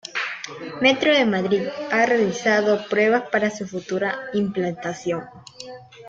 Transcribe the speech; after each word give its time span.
Metro 0.81 1.11
de 1.11 1.27
Madrid 1.27 1.61
ha 1.91 2.07
realizado 2.07 2.87
pruebas 2.89 3.29
para 3.31 3.51
su 3.51 3.67
futura 3.67 4.19
implantación. 4.33 5.25